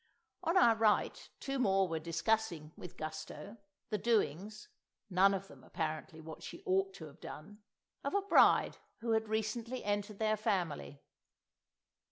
[0.43, 3.57] On our right two more were discussing, with gusto,
[3.91, 4.67] the doings
[5.11, 7.61] (none of them, apparently, what she ought to have done)
[8.03, 11.03] of a bride who had recently entered their family.